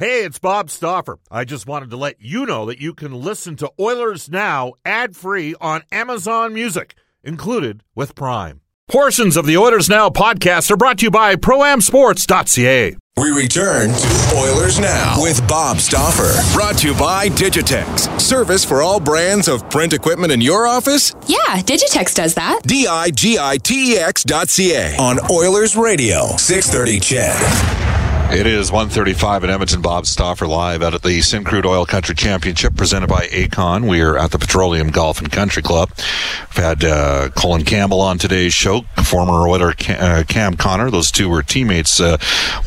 [0.00, 1.18] Hey, it's Bob Stauffer.
[1.30, 5.14] I just wanted to let you know that you can listen to Oilers Now ad
[5.14, 8.62] free on Amazon Music, included with Prime.
[8.88, 12.96] Portions of the Oilers Now podcast are brought to you by ProAmSports.ca.
[13.18, 16.32] We return to Oilers Now with Bob Stauffer.
[16.56, 18.18] Brought to you by Digitex.
[18.18, 21.14] Service for all brands of print equipment in your office?
[21.26, 22.62] Yeah, Digitex does that.
[22.62, 26.28] D I G I T E X dot C A on Oilers Radio.
[26.38, 27.89] 630 CHED.
[28.32, 29.82] It is 135 in Edmonton.
[29.82, 33.88] Bob Stauffer live out at the Syncrude Oil Country Championship presented by Aecon.
[33.88, 35.90] We are at the Petroleum Golf and Country Club.
[35.96, 40.92] We've had uh, Colin Campbell on today's show, former Oiler uh, Cam Connor.
[40.92, 42.18] Those two were teammates uh,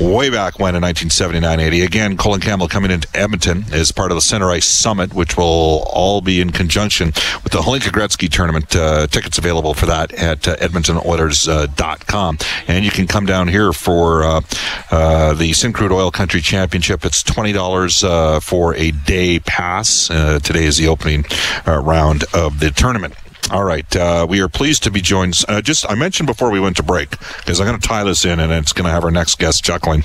[0.01, 1.85] way back when in 1979-80.
[1.85, 5.87] Again, Colin Campbell coming into Edmonton as part of the Center Ice Summit, which will
[5.93, 7.07] all be in conjunction
[7.41, 8.75] with the Hlinka Gretzky Tournament.
[8.75, 12.37] Uh, tickets available for that at uh, edmontonoilers.com.
[12.67, 17.05] And you can come down here for uh, the Syncrude Oil Country Championship.
[17.05, 20.09] It's twenty dollars uh, for a day pass.
[20.11, 21.25] Uh, today is the opening
[21.67, 23.15] uh, round of the tournament.
[23.51, 25.35] All right, uh, we are pleased to be joined.
[25.47, 28.25] Uh, just I mentioned before we went to break because I'm going to tie this
[28.25, 30.03] in, and it's going to have our next guest chuckling.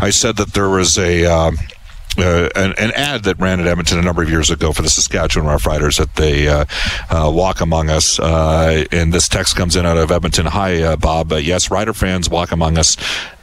[0.00, 1.26] I said that there was a.
[1.26, 1.52] Uh,
[2.18, 4.88] uh, an, an, ad that ran at Edmonton a number of years ago for the
[4.88, 6.64] Saskatchewan Roughriders that they uh,
[7.10, 8.18] uh, walk among us.
[8.18, 10.46] Uh, and this text comes in out of Edmonton.
[10.46, 11.30] Hi, Bob.
[11.32, 12.96] yes, Rider fans walk among us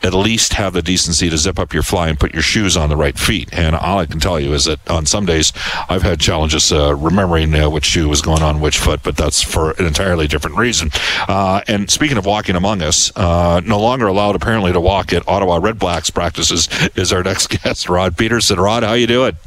[0.04, 2.90] at least have the decency to zip up your fly and put your shoes on
[2.90, 3.50] the right feet.
[3.54, 5.54] And all I can tell you is that on some days
[5.90, 9.42] I've had challenges uh, remembering uh, which shoe was going on which foot, but that's
[9.42, 10.90] for an entirely different reason.
[11.28, 15.28] Uh, and speaking of walking among us, uh, no longer allowed apparently to walk at
[15.28, 18.60] Ottawa Red Blacks practices is our next guest, Rod Peterson.
[18.60, 19.38] Rod, how you doing?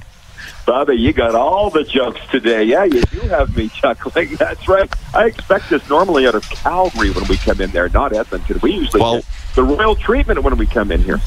[0.67, 2.65] Bobby, you got all the jokes today.
[2.65, 4.35] Yeah, you do have me chuckling.
[4.35, 4.93] That's right.
[5.15, 8.59] I expect this normally out of Calgary when we come in there, not Edmonton.
[8.61, 11.21] We usually well, get the royal treatment when we come in here.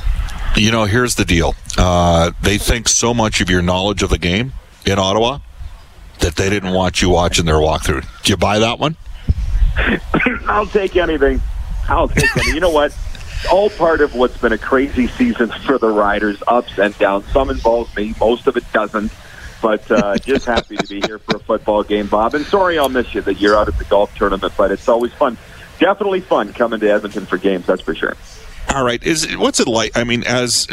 [0.58, 1.56] You know, here's the deal.
[1.78, 4.52] Uh, they think so much of your knowledge of the game
[4.86, 5.40] in Ottawa
[6.20, 8.06] that they didn't want you watching their walkthrough.
[8.24, 8.98] Do you buy that one?
[10.48, 11.42] I'll take anything.
[11.88, 12.56] I'll take anything.
[12.56, 12.94] You know what?
[13.50, 17.26] all part of what's been a crazy season for the Riders, ups and downs.
[17.32, 19.12] Some involves me, most of it doesn't.
[19.62, 22.36] But uh, just happy to be here for a football game, Bob.
[22.36, 25.14] And sorry I'll miss you that you're out at the golf tournament, but it's always
[25.14, 25.38] fun.
[25.80, 28.16] Definitely fun coming to Edmonton for games, that's for sure.
[28.72, 29.04] All right.
[29.04, 29.98] Is what's it like?
[29.98, 30.68] I mean, as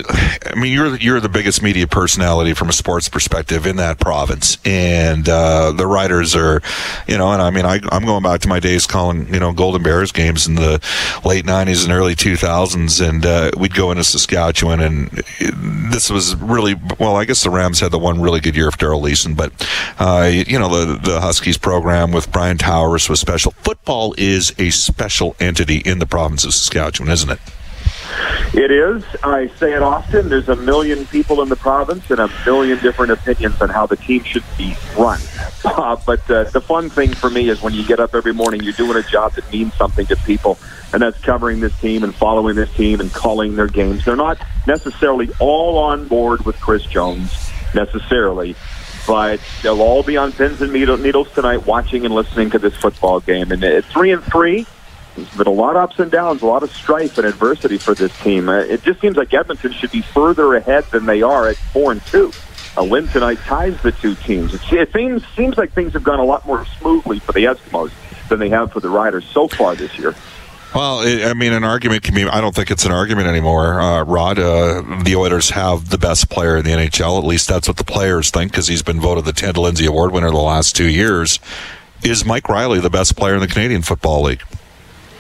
[0.45, 4.59] I mean, you're you're the biggest media personality from a sports perspective in that province,
[4.67, 6.61] and uh, the Riders are,
[7.09, 9.55] you know, and I mean, I, am going back to my days calling, you know,
[9.55, 10.79] Golden Bears games in the
[11.25, 15.09] late '90s and early 2000s, and uh, we'd go into Saskatchewan, and
[15.91, 17.17] this was really well.
[17.17, 19.53] I guess the Rams had the one really good year of Daryl Leeson, but
[19.99, 23.53] uh, you know, the the Huskies program with Brian Towriss was special.
[23.53, 27.41] Football is a special entity in the province of Saskatchewan, isn't it?
[28.55, 29.05] It is.
[29.23, 30.29] I say it often.
[30.29, 33.97] There's a million people in the province and a million different opinions on how the
[33.97, 35.21] team should be run.
[35.65, 38.63] Uh, but uh, the fun thing for me is when you get up every morning,
[38.63, 40.59] you're doing a job that means something to people,
[40.93, 44.05] and that's covering this team and following this team and calling their games.
[44.05, 48.55] They're not necessarily all on board with Chris Jones necessarily,
[49.07, 53.21] but they'll all be on pins and needles tonight, watching and listening to this football
[53.21, 53.53] game.
[53.53, 54.67] And at three and three
[55.17, 57.95] there's been a lot of ups and downs, a lot of strife and adversity for
[57.95, 58.49] this team.
[58.49, 61.93] Uh, it just seems like Edmonton should be further ahead than they are at four
[61.93, 62.31] and two.
[62.77, 64.53] A win tonight ties the two teams.
[64.55, 67.91] It, it seems seems like things have gone a lot more smoothly for the Eskimos
[68.29, 70.15] than they have for the Riders so far this year.
[70.75, 72.25] Well, I mean, an argument can be.
[72.25, 74.39] I don't think it's an argument anymore, uh, Rod.
[74.39, 77.19] Uh, the Oilers have the best player in the NHL.
[77.19, 80.13] At least that's what the players think, because he's been voted the Ted Lindsay Award
[80.13, 81.41] winner the last two years.
[82.05, 84.43] Is Mike Reilly the best player in the Canadian Football League?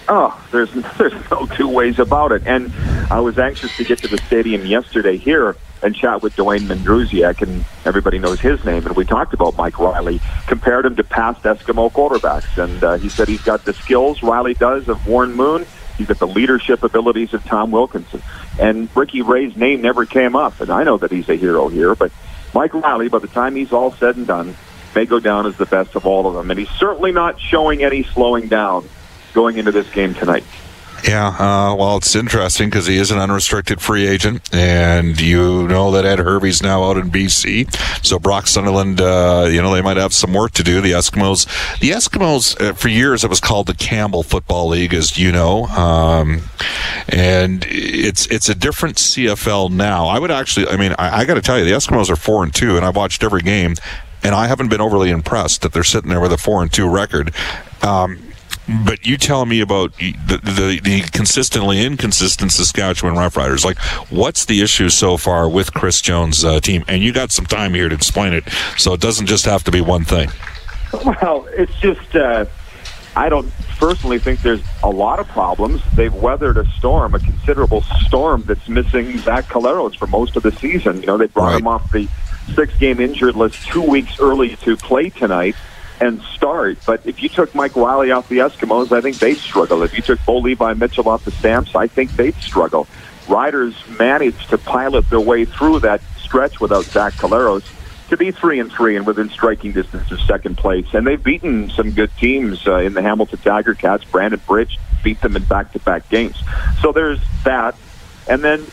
[0.08, 2.42] Oh, there's there's no two ways about it.
[2.46, 2.72] And
[3.10, 7.42] I was anxious to get to the stadium yesterday here and chat with Dwayne Mandrusiak,
[7.42, 8.86] and everybody knows his name.
[8.86, 13.08] And we talked about Mike Reilly, compared him to past Eskimo quarterbacks, and uh, he
[13.08, 15.66] said he's got the skills Reilly does of Warren Moon.
[15.98, 18.22] He's got the leadership abilities of Tom Wilkinson.
[18.58, 21.94] And Ricky Ray's name never came up, and I know that he's a hero here,
[21.94, 22.10] but
[22.54, 24.56] Mike Reilly, by the time he's all said and done,
[24.94, 26.50] may go down as the best of all of them.
[26.50, 28.88] And he's certainly not showing any slowing down
[29.36, 30.42] going into this game tonight.
[31.06, 35.92] Yeah, uh, well, it's interesting because he is an unrestricted free agent, and you know
[35.92, 37.72] that Ed Hervey's now out in BC.
[38.04, 40.80] So Brock Sunderland, uh, you know, they might have some work to do.
[40.80, 41.46] The Eskimos,
[41.80, 45.66] the Eskimos, uh, for years it was called the Campbell Football League, as you know,
[45.66, 46.48] um,
[47.10, 50.06] and it's it's a different CFL now.
[50.06, 52.42] I would actually, I mean, I, I got to tell you, the Eskimos are four
[52.42, 53.74] and two, and I've watched every game,
[54.24, 56.88] and I haven't been overly impressed that they're sitting there with a four and two
[56.88, 57.32] record.
[57.82, 58.18] Um,
[58.84, 63.64] but you tell me about the, the, the consistently inconsistent Saskatchewan Roughriders.
[63.64, 63.78] Like,
[64.10, 66.84] what's the issue so far with Chris Jones' uh, team?
[66.88, 68.44] And you got some time here to explain it,
[68.76, 70.30] so it doesn't just have to be one thing.
[71.04, 72.46] Well, it's just uh,
[73.14, 75.82] I don't personally think there's a lot of problems.
[75.94, 80.52] They've weathered a storm, a considerable storm that's missing Zach Collaros for most of the
[80.52, 81.00] season.
[81.00, 81.60] You know, they brought Right.
[81.60, 82.08] him off the
[82.54, 85.56] six-game injured list two weeks early to play tonight
[86.00, 86.78] and start.
[86.86, 89.82] But if you took Mike Reilly off the Eskimos, I think they'd struggle.
[89.82, 92.86] If you took Bo Levi Mitchell off the Stamps, I think they'd struggle.
[93.28, 97.64] Riders managed to pilot their way through that stretch without Zach Collaros
[98.08, 100.86] to be three and three and within striking distance of second place.
[100.92, 104.04] And they've beaten some good teams uh, in the Hamilton Tiger Cats.
[104.04, 106.40] Brandon Bridge beat them in back-to-back games.
[106.80, 107.76] So there's that.
[108.28, 108.66] And then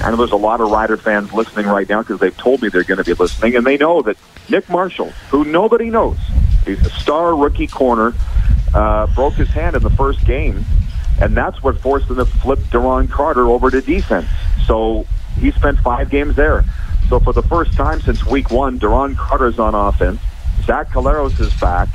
[0.00, 2.68] I know there's a lot of Rider fans listening right now because they've told me
[2.68, 4.16] they're going to be listening, and they know that
[4.48, 6.16] Nick Marshall, who nobody knows,
[6.64, 8.14] he's a star rookie corner,
[8.74, 10.64] uh, broke his hand in the first game,
[11.20, 14.28] and that's what forced them to flip Duron Carter over to defense.
[14.66, 15.04] So
[15.40, 16.64] he spent five games there.
[17.08, 20.20] So for the first time since week one, Duron Carter's on offense.
[20.62, 21.88] Zach Collaros is back.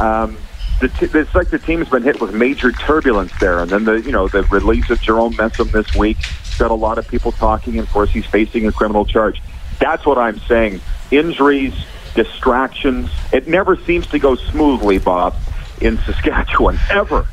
[0.00, 0.36] Um,
[0.80, 4.10] t- it's like the team's been hit with major turbulence there, and then the you
[4.10, 6.16] know the release of Jerome Messam this week
[6.58, 7.78] got a lot of people talking.
[7.78, 9.40] And of course, he's facing a criminal charge.
[9.78, 10.80] That's what I'm saying.
[11.10, 11.74] Injuries,
[12.14, 13.10] distractions.
[13.32, 15.34] It never seems to go smoothly, Bob,
[15.80, 17.26] in Saskatchewan ever.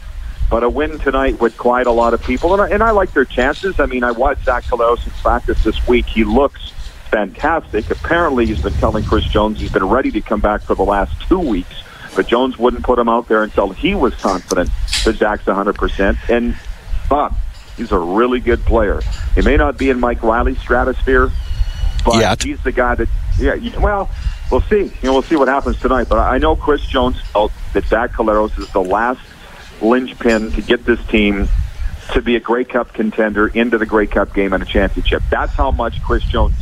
[0.50, 3.14] But a win tonight would quiet a lot of people, and I, and I like
[3.14, 3.80] their chances.
[3.80, 6.06] I mean, I watched Zach Collaros in practice this week.
[6.08, 6.72] He looks
[7.10, 7.90] fantastic.
[7.90, 11.14] Apparently, he's been telling Chris Jones he's been ready to come back for the last
[11.30, 11.84] two weeks,
[12.18, 14.70] but Jones wouldn't put him out there until he was confident
[15.06, 16.18] that Zach's 100%.
[16.30, 16.58] And
[17.10, 17.34] Bob,
[17.78, 19.02] he's a really good player.
[19.36, 21.32] He may not be in Mike Reilly's stratosphere,
[22.06, 23.08] but he's the guy that,
[23.40, 24.10] yeah, well,
[24.52, 24.84] we'll see.
[24.84, 26.08] You know, we'll see what happens tonight.
[26.10, 29.22] But I know Chris Jones felt that Zach Collaros is the last
[29.82, 31.48] linchpin to get this team
[32.14, 35.24] to be a Grey Cup contender into the Grey Cup game and a championship.
[35.30, 36.56] That's how much Chris Jones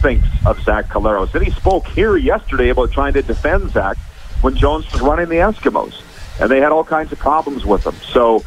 [0.00, 1.34] thinks of Zach Collaros.
[1.34, 3.96] And he spoke here yesterday about trying to defend Zach
[4.40, 6.02] when Jones was running the Eskimos.
[6.40, 7.94] And they had all kinds of problems with him.
[8.12, 8.44] So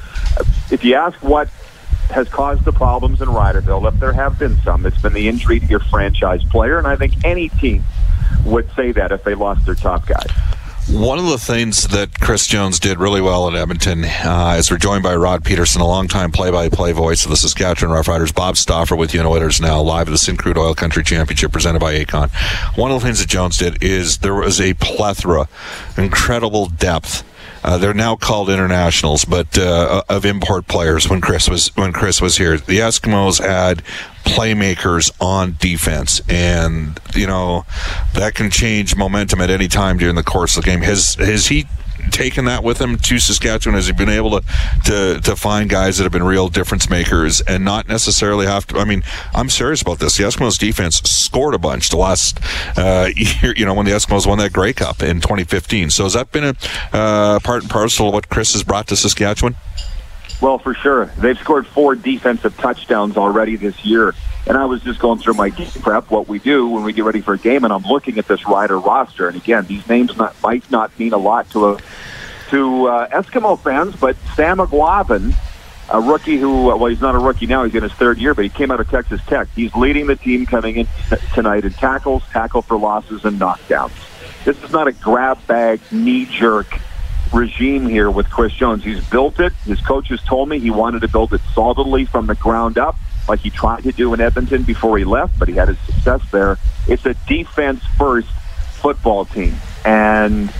[0.72, 1.50] if you ask what
[2.12, 5.60] has caused the problems in Riderville, if there have been some, it's been the injury
[5.60, 6.78] to your franchise player.
[6.78, 7.84] And I think any team
[8.46, 10.24] would say that if they lost their top guy.
[10.90, 14.78] One of the things that Chris Jones did really well in Edmonton uh, is we're
[14.78, 18.34] joined by Rod Peterson, a longtime play-by-play voice of the Saskatchewan Roughriders.
[18.34, 21.80] Bob Stauffer with you in Oilers now, live at the Syncrude Oil Country Championship presented
[21.80, 22.32] by Aecon.
[22.78, 25.48] One of the things that Jones did is there was a plethora,
[25.98, 27.24] incredible depth.
[27.64, 31.10] Uh, they're now called internationals, but uh, of import players.
[31.10, 33.84] When Chris was when Chris was here, the Eskimos had
[34.24, 37.66] playmakers on defense, and you know
[38.14, 40.82] that can change momentum at any time during the course of the game.
[40.82, 41.68] Has has he
[42.12, 43.76] taken that with him to Saskatchewan?
[43.76, 44.46] Has he been able to
[44.86, 48.78] to to find guys that have been real difference makers and not necessarily have to?
[48.78, 49.04] I mean,
[49.34, 50.18] I'm serious about this.
[50.18, 52.40] The Eskimos defense scored a bunch the last
[52.78, 53.54] uh, year.
[53.56, 55.90] You know, when the Eskimos won that Grey Cup in 2015.
[55.90, 56.56] So has that been a
[56.94, 59.56] uh, part and parcel of what Chris has brought to Saskatchewan?
[60.42, 61.06] Well, for sure.
[61.20, 64.16] They've scored four defensive touchdowns already this year.
[64.48, 67.06] And I was just going through my game prep, what we do when we get
[67.06, 69.28] ready for a game, and I'm looking at this rider roster.
[69.28, 71.80] And again, these names not, might not mean a lot to a,
[72.50, 75.36] to uh, Eskimo fans, but Sam Eguavoen,
[75.92, 78.34] a rookie who, uh, well, he's not a rookie now, he's in his third year,
[78.34, 79.48] but he came out of Texas Tech.
[79.56, 83.92] He's leading the team coming in t- tonight in tackles, tackle for losses, and knockdowns.
[84.44, 86.80] This is not a grab bag, knee jerk
[87.32, 88.84] regime here with Chris Jones.
[88.84, 89.54] He's built it.
[89.66, 92.96] His coaches told me he wanted to build it solidly from the ground up,
[93.32, 96.22] like he tried to do in Edmonton before he left, but he had his success
[96.32, 96.58] there.
[96.88, 98.28] It's a defense first
[98.74, 99.56] football team.
[99.86, 100.52] And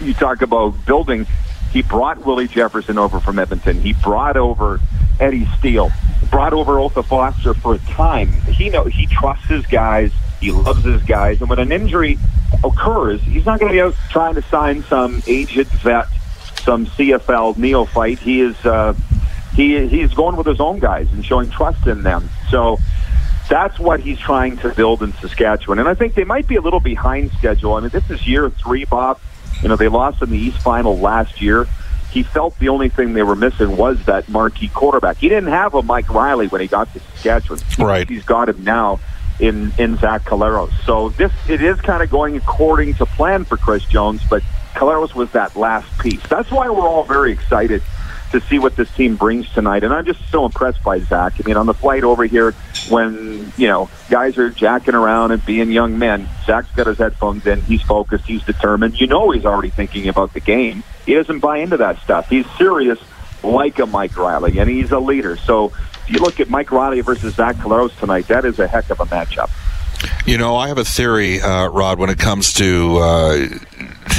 [0.00, 1.26] you talk about building.
[1.72, 3.80] He brought Willie Jefferson over from Edmonton.
[3.80, 4.80] He brought over
[5.18, 5.90] Eddie Steele.
[6.30, 8.30] Brought over Otha Foster for a time.
[8.42, 10.12] He know he trusts his guys.
[10.40, 11.40] He loves his guys.
[11.40, 12.16] And when an injury
[12.62, 16.06] occurs, he's not going to be out trying to sign some aged vet,
[16.62, 18.20] some CFL neophyte.
[18.20, 18.94] He is uh,
[19.60, 22.28] he he's going with his own guys and showing trust in them.
[22.48, 22.78] So
[23.48, 25.78] that's what he's trying to build in Saskatchewan.
[25.78, 27.74] And I think they might be a little behind schedule.
[27.74, 29.20] I mean, this is year three, Bob.
[29.62, 31.66] You know, they lost in the East Final last year.
[32.10, 35.18] He felt the only thing they were missing was that marquee quarterback.
[35.18, 37.60] He didn't have a Mike Reilly when he got to Saskatchewan.
[37.78, 38.08] Right.
[38.08, 38.98] He's got him now
[39.38, 40.72] in in Zach Collaros.
[40.84, 44.42] So this it is kind of going according to plan for Chris Jones, but
[44.74, 46.22] Collaros was that last piece.
[46.28, 47.82] That's why we're all very excited
[48.32, 49.84] to see what this team brings tonight.
[49.84, 51.34] And I'm just so impressed by Zach.
[51.38, 52.52] I mean, on the flight over here,
[52.88, 57.46] when you know guys are jacking around and being young men, Zach's got his headphones
[57.46, 57.60] in.
[57.62, 58.24] He's focused.
[58.24, 59.00] He's determined.
[59.00, 60.82] You know, he's already thinking about the game.
[61.06, 62.28] He doesn't buy into that stuff.
[62.28, 62.98] He's serious,
[63.42, 65.36] like a Mike Reilly, and he's a leader.
[65.36, 68.90] So if you look at Mike Reilly versus Zach Collaros tonight, that is a heck
[68.90, 69.50] of a matchup.
[70.26, 72.98] You know, I have a theory, uh, Rod, when it comes to.
[72.98, 73.48] Uh,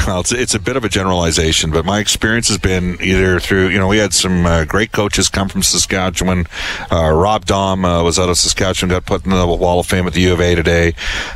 [0.08, 3.67] well, it's, it's, a bit of a generalization, but my experience has been either through,
[3.67, 6.48] you know, we had some uh, great coaches come from Saskatchewan.
[6.91, 10.08] Uh, Rob Dom uh, was out of Saskatchewan, got put in the Wall of Fame
[10.08, 10.93] at the U of A today.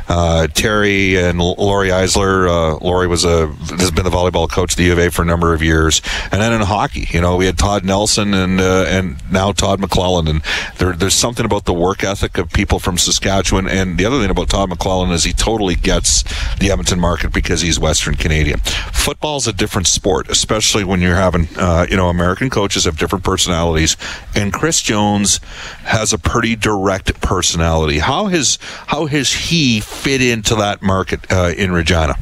[0.08, 2.80] Uh, Terry and Laurie Eisler.
[2.80, 5.26] Laurie was a has been the volleyball coach at the U of A for a
[5.26, 9.16] number of years, and then in hockey, you know, we had Todd Nelson and and
[9.30, 10.42] now Todd McLellan, and
[10.78, 14.30] there, there's something about the work ethic of people from Saskatchewan, and the other thing
[14.30, 16.24] about Todd McLellan is he totally gets
[16.58, 18.55] the Edmonton market because he's Western Canadian.
[18.58, 23.24] Football's a different sport, especially when you're having, uh, you know, American coaches have different
[23.24, 23.96] personalities,
[24.34, 25.38] and Chris Jones
[25.84, 27.98] has a pretty direct personality.
[27.98, 28.58] How has
[28.88, 32.16] how has he fit into that market uh, in Regina?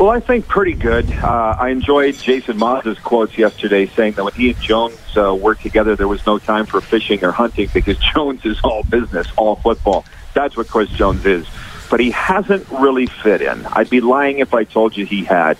[0.00, 1.12] Well, I think pretty good.
[1.12, 5.60] Uh, I enjoyed Jason Maas's quotes yesterday saying that when he and Jones uh, worked
[5.60, 9.56] together, there was no time for fishing or hunting because Jones is all business, all
[9.56, 10.06] football.
[10.32, 11.46] That's what Chris Jones is.
[11.90, 13.66] But he hasn't really fit in.
[13.66, 15.58] I'd be lying if I told you he had,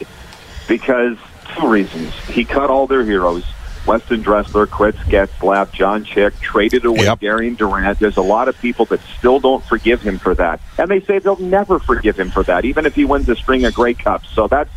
[0.69, 1.19] because
[1.57, 2.15] two reasons.
[2.29, 3.45] He cut all their heroes.
[3.87, 7.19] Weston Dressler, Chris Getzlaf, John Chick, traded away yep.
[7.19, 7.99] Darian Durant.
[7.99, 10.61] There's a lot of people that still don't forgive him for that.
[10.79, 13.65] And they say they'll never forgive him for that, even if he wins a string
[13.65, 14.29] of Grey Cups.
[14.31, 14.71] So that's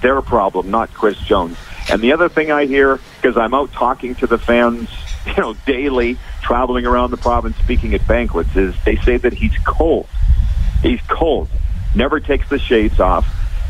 [0.00, 1.58] their problem, not Chris Jones.
[1.90, 4.88] And the other thing I hear, because I'm out talking to the fans
[5.26, 9.56] you know, daily traveling around the province speaking at banquets is they say that he's
[9.64, 10.08] cold.
[10.86, 11.48] He's cold.
[11.94, 13.26] Never takes the shades off.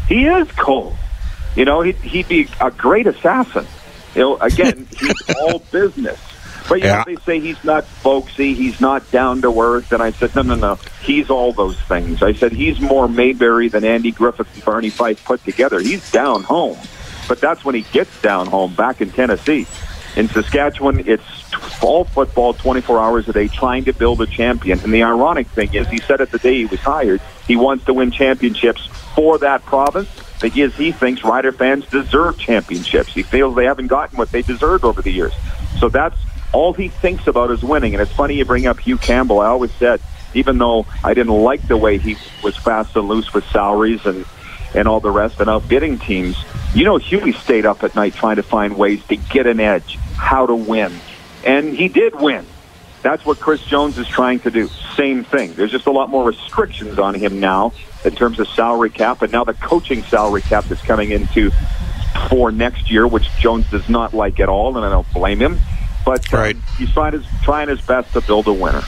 [0.09, 0.97] He is cold.
[1.55, 3.67] You know, he'd, he'd be a great assassin.
[4.15, 6.21] You know, again, he's all business.
[6.69, 6.97] But you yeah.
[6.97, 10.43] know, they say he's not folksy, he's not down to earth, and I said, no,
[10.43, 12.23] no, no, he's all those things.
[12.23, 15.79] I said he's more Mayberry than Andy Griffith and Barney Fife put together.
[15.79, 16.79] He's down home,
[17.29, 19.67] but that's when he gets down home back in Tennessee.
[20.17, 21.23] In Saskatchewan, it's
[21.79, 24.81] fall football 24 hours a day trying to build a champion.
[24.81, 27.85] And the ironic thing is, he said it the day he was hired, he wants
[27.85, 30.09] to win championships for that province
[30.41, 33.13] because he thinks Rider fans deserve championships.
[33.13, 35.35] He feels they haven't gotten what they deserved over the years.
[35.79, 36.17] So that's
[36.53, 37.95] all he thinks about is winning.
[37.95, 39.41] And it's funny you bring up Hugh Campbell.
[39.41, 40.01] I always said,
[40.33, 44.25] even though I didn't like the way he was fast and loose with salaries and
[44.75, 46.37] and all the rest and outbidding teams,
[46.75, 49.99] you know, Huey stayed up at night trying to find ways to get an edge
[50.17, 50.93] how to win.
[51.45, 52.45] And he did win.
[53.03, 54.69] That's what Chris Jones is trying to do.
[54.97, 55.55] Same thing.
[55.55, 57.73] There's just a lot more restrictions on him now
[58.05, 61.51] in terms of salary cap, and now the coaching salary cap that's coming into
[62.29, 65.59] for next year, which Jones does not like at all, and I don't blame him.
[66.05, 66.57] But um, right.
[66.79, 68.83] he's trying his, trying his best to build a winner.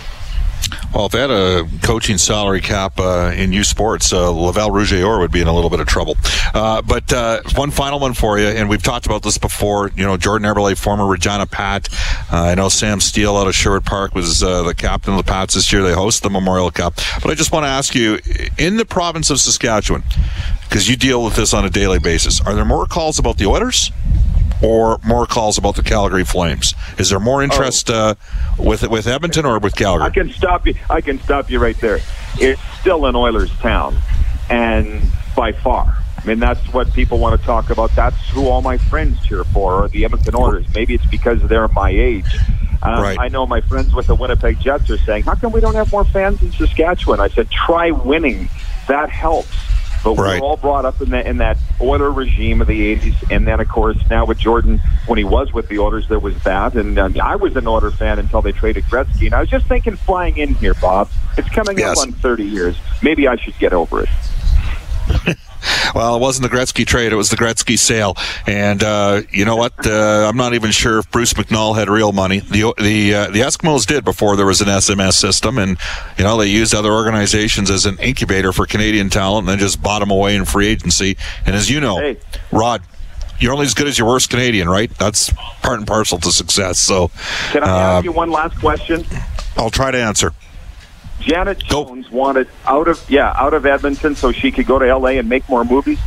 [0.95, 4.93] Well, if they had a coaching salary cap uh, in U Sports, uh, Laval Rouge
[4.93, 6.17] et Or would be in a little bit of trouble.
[6.55, 9.91] Uh, but uh, one final one for you, and we've talked about this before.
[9.95, 11.89] You know, Jordan Eberle, former Regina Pat.
[12.33, 15.31] Uh, I know Sam Steel out of Sherwood Park was uh, the captain of the
[15.31, 15.83] Pats this year.
[15.83, 16.95] They host the Memorial Cup.
[17.23, 18.19] But I just want to ask you,
[18.57, 20.05] in the province of Saskatchewan,
[20.69, 23.47] because you deal with this on a daily basis, are there more calls about the
[23.47, 23.93] Oilers
[24.63, 26.75] or more calls about the Calgary Flames?
[26.99, 27.95] Is there more interest oh.
[27.95, 28.15] uh,
[28.59, 30.07] with with Edmonton or with Calgary?
[30.07, 30.75] I can stop you.
[30.91, 32.01] I can stop you right there.
[32.37, 33.97] It's still an Oilers town,
[34.51, 35.03] and
[35.37, 35.97] by far.
[36.17, 37.95] I mean, that's what people want to talk about.
[37.95, 40.67] That's who all my friends cheer for, or the Edmonton Oilers.
[40.75, 42.37] Maybe it's because they're my age.
[42.83, 43.19] Um, right.
[43.19, 45.91] I know my friends with the Winnipeg Jets are saying, "How come we don't have
[45.93, 48.49] more fans in Saskatchewan?" I said, "Try winning.
[48.89, 49.57] That helps."
[50.05, 50.41] But we right.
[50.41, 53.61] were all brought up in that in that Oiler regime of the '80s, and then
[53.61, 56.75] of course now with Jordan, when he was with the Oilers, there was that.
[56.75, 59.27] And uh, I was an Oiler fan until they traded Gretzky.
[59.27, 61.99] And I was just thinking, flying in here, Bob, it's coming yes.
[61.99, 62.77] up on 30 years.
[63.03, 65.39] Maybe I should get over it.
[65.95, 68.17] well, it wasn't the Gretzky trade; it was the Gretzky sale.
[68.47, 69.87] And uh, you know what?
[69.87, 72.41] Uh, I'm not even sure if Bruce McNall had real money.
[72.41, 75.79] The the uh, the Eskimos did before there was an SMS system, and
[76.17, 79.83] you know they used other organizations as an incubator for Canadian talent, and then just
[79.83, 81.17] bought them away in free agency.
[81.47, 82.17] And as you know, hey.
[82.53, 82.83] Rod,
[83.39, 84.91] you're only as good as your worst Canadian, right?
[84.99, 86.79] That's part and parcel to success.
[86.79, 87.11] So,
[87.53, 89.05] can I ask uh, you one last question?
[89.57, 90.33] I'll try to answer.
[91.21, 92.17] Janet Jones go.
[92.17, 95.19] wanted out of yeah out of Edmonton so she could go to L.A.
[95.19, 95.99] and make more movies.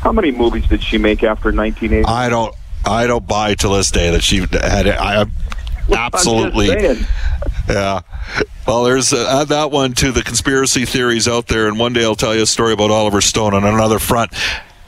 [0.00, 2.06] How many movies did she make after 1980?
[2.06, 4.88] I don't I don't buy to this day that she had.
[4.88, 5.26] I
[5.92, 6.68] absolutely
[7.68, 8.00] yeah.
[8.66, 12.04] Well, there's uh, add that one to the conspiracy theories out there, and one day
[12.04, 14.32] I'll tell you a story about Oliver Stone on another front.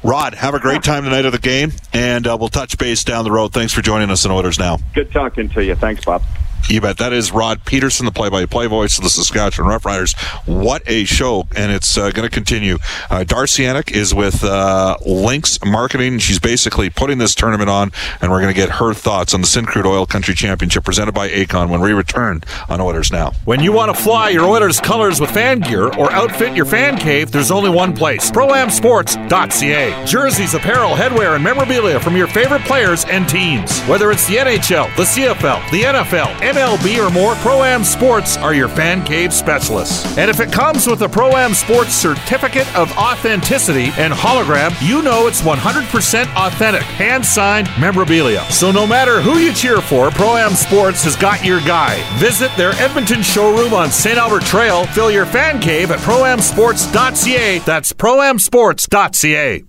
[0.05, 3.25] Rod, have a great time tonight of the game, and uh, we'll touch base down
[3.25, 3.53] the road.
[3.53, 4.79] Thanks for joining us in Oilers Now.
[4.95, 5.75] Good talking to you.
[5.77, 6.23] Thanks, Bob.
[6.69, 6.99] You bet.
[6.99, 10.17] That is Rod Peterson, the play-by-play voice of the Saskatchewan Roughriders.
[10.47, 12.79] What a show, and it's uh, going to continue.
[13.11, 16.19] Uh, Darcy Enoch is with uh, Lynx Marketing.
[16.19, 19.47] She's basically putting this tournament on, and we're going to get her thoughts on the
[19.47, 23.33] Syncrude Oil Country Championship presented by Aecon when we return on Oilers Now.
[23.45, 26.97] When you want to fly your Oilers colors with fan gear or outfit your fan
[26.97, 30.07] cave, there's only one place ProAmSports.ca.
[30.07, 33.81] Jerseys, apparel, headwear, and memorabilia from your favorite players and teams.
[33.83, 38.53] Whether it's the NHL, the CFL, the NFL, MLB, or more, Pro Am Sports are
[38.53, 40.19] your fan cave specialists.
[40.19, 45.01] And if it comes with a Pro Am Sports certificate of authenticity and hologram, you
[45.01, 48.45] know it's 100% authentic, hand signed memorabilia.
[48.51, 52.03] So no matter who you cheer for, Pro Am Sports has got your guy.
[52.19, 54.19] Visit their Edmonton showroom on St.
[54.19, 54.85] Albert Trail.
[54.89, 57.61] Fill your fan cave at proamsports.ca.
[57.61, 59.65] That's proamsports.ca.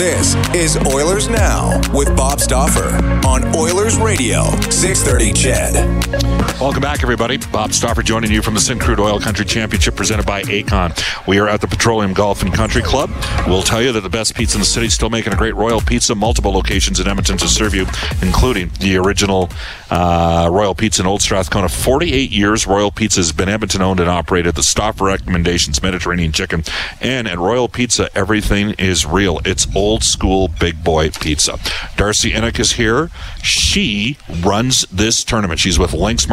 [0.00, 2.88] This is Oilers Now with Bob Stauffer
[3.28, 6.29] on Oilers Radio, 630 CHED.
[6.60, 7.38] Welcome back, everybody.
[7.38, 10.92] Bob Stauffer joining you from the Syncrude Oil Country Championship presented by Aecon.
[11.26, 13.10] We are at the Petroleum Golf and Country Club.
[13.46, 15.54] We'll tell you that the best pizza in the city is still making a great
[15.54, 16.14] Royal Pizza.
[16.14, 17.86] Multiple locations in Edmonton to serve you,
[18.20, 19.48] including the original
[19.90, 21.70] uh, Royal Pizza in Old Strathcona.
[21.70, 24.54] 48 years, Royal Pizza has been Edmonton owned and operated.
[24.54, 26.62] The Stauffer recommendations, Mediterranean chicken.
[27.00, 29.40] And at Royal Pizza, everything is real.
[29.46, 31.58] It's old school big boy pizza.
[31.96, 33.08] Darcy Enoch is here.
[33.42, 35.58] She runs this tournament.
[35.58, 36.28] She's with Lynx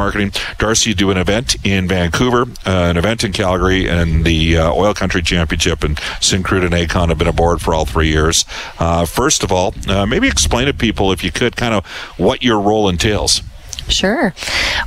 [0.58, 4.94] Darcy do an event in Vancouver, uh, an event in Calgary, and the uh, Oil
[4.94, 5.84] Country Championship.
[5.84, 8.46] And Syncrude and Aecon have been aboard for all three years.
[8.80, 11.86] Uh, first of all, uh, maybe explain to people, if you could, kind of
[12.18, 13.42] what your role entails.
[13.90, 14.34] Sure.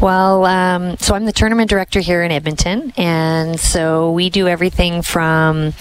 [0.00, 5.02] Well, um, so I'm the tournament director here in Edmonton, and so we do everything
[5.02, 5.72] from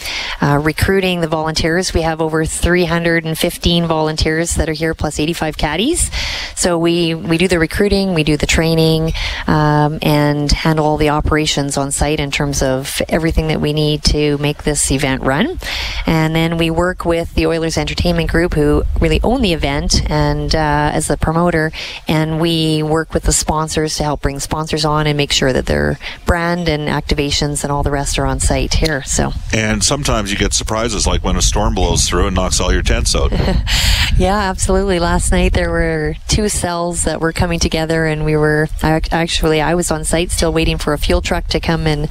[0.41, 1.93] uh, recruiting the volunteers.
[1.93, 6.11] We have over 315 volunteers that are here, plus 85 caddies.
[6.55, 9.13] So we we do the recruiting, we do the training,
[9.47, 14.03] um, and handle all the operations on site in terms of everything that we need
[14.05, 15.59] to make this event run.
[16.05, 20.53] And then we work with the Oilers Entertainment Group, who really own the event, and
[20.53, 21.71] uh, as the promoter,
[22.07, 25.65] and we work with the sponsors to help bring sponsors on and make sure that
[25.65, 29.03] their brand and activations and all the rest are on site here.
[29.03, 32.71] So, And sometimes you get surprises, like when a storm blows through and knocks all
[32.71, 33.31] your tents out.
[34.17, 34.99] yeah, absolutely.
[34.99, 39.75] Last night there were two cells that were coming together, and we were actually I
[39.75, 42.07] was on site still waiting for a fuel truck to come and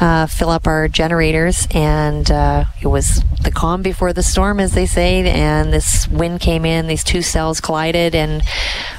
[0.00, 4.72] uh, fill up our generators, and uh, it was the calm before the storm, as
[4.72, 6.86] they say, and this wind came in.
[6.86, 8.42] These two cells collided, and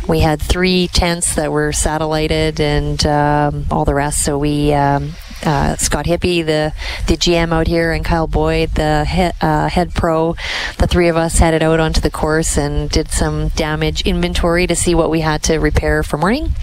[0.07, 4.23] we had three tents that were satellited and um, all the rest.
[4.23, 4.73] So we.
[4.73, 6.73] Um, uh, Scott Hippie, the
[7.07, 10.35] the GM out here, and Kyle Boyd, the head, uh, head pro.
[10.79, 14.75] The three of us headed out onto the course and did some damage inventory to
[14.75, 16.53] see what we had to repair for morning,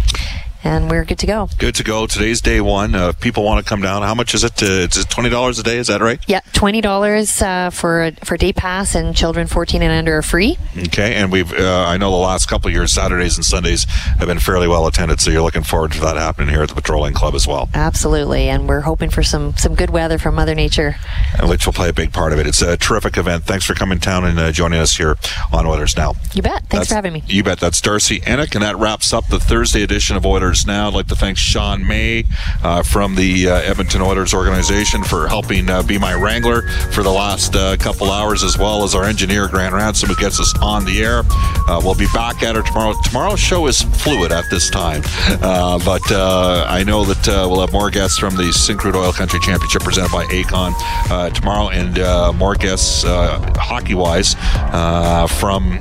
[0.65, 1.49] and we're good to go.
[1.59, 2.07] Good to go.
[2.07, 2.95] Today's day one.
[2.95, 4.57] Uh, if people want to come down, how much is it?
[4.57, 5.77] To, it's twenty dollars a day.
[5.79, 6.19] Is that right?
[6.27, 10.57] Yeah, twenty dollars uh, for for day pass, and children fourteen and under are free.
[10.77, 13.85] Okay, and we've uh, I know the last couple of years, Saturdays and Sundays
[14.19, 15.21] have been fairly well attended.
[15.21, 18.49] So you're looking forward to that happening here at the Petroleum Club as well, Absolutely,
[18.49, 20.97] and we're hoping for some some good weather from Mother Nature.
[21.39, 22.47] and which will play a big part of it.
[22.47, 23.45] It's a terrific event.
[23.45, 25.17] Thanks for coming down and uh, joining us here
[25.53, 26.15] on Oilers Now.
[26.33, 26.61] You bet.
[26.69, 27.23] Thanks That's- for having me.
[27.27, 27.61] You bet.
[27.61, 30.89] That's Darcy Enoch, and that wraps up the Thursday edition of Oilers Now.
[30.89, 32.25] I'd like to thank Sean May
[32.63, 36.63] uh, from the uh, Edmonton Oilers organization for helping uh, be my wrangler
[36.93, 40.39] for the last uh, couple hours, as well as our engineer, Grant Ransom, who gets
[40.39, 41.23] us on the air.
[41.69, 42.95] Uh, we'll be back at it tomorrow.
[43.03, 45.03] Tomorrow's show is fluid at this time,
[45.41, 50.13] but I know that we'll have more guests from the Syncrude Oil Country Championship presented
[50.13, 50.73] by Aecon
[51.11, 55.79] uh, tomorrow, and more guests hockey-wise uh, from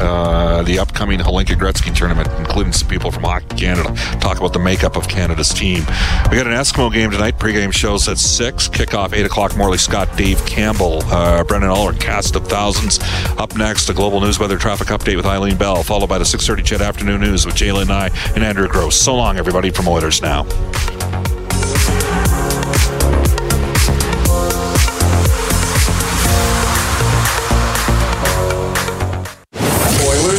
[0.00, 3.94] uh, the upcoming Hlinka Gretzky tournament, including some people from Hockey Canada.
[4.20, 5.84] Talk about the makeup of Canada's team.
[6.30, 7.38] We got an Eskimo game tonight.
[7.38, 8.68] Pre-game shows at six.
[8.68, 9.56] Kickoff eight o'clock.
[9.56, 12.98] Morley Scott, Dave Campbell, uh, Brendan Aller, cast of thousands.
[13.38, 16.62] Up next, a global news weather traffic update with Eileen Bell, followed by the 6:30
[16.62, 18.96] CHED afternoon news with Jaylen Nye and Andrew Gross.
[18.96, 20.46] So long, everybody from Oilers now.